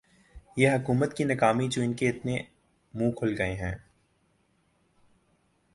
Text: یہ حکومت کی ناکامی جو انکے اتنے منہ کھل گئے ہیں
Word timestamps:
یہ 0.57 0.69
حکومت 0.69 1.13
کی 1.17 1.23
ناکامی 1.23 1.67
جو 1.71 1.81
انکے 1.81 2.09
اتنے 2.09 2.37
منہ 2.93 3.11
کھل 3.17 3.35
گئے 3.37 3.53
ہیں 3.53 3.75